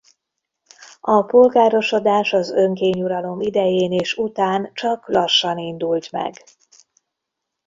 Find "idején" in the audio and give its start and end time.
3.41-3.91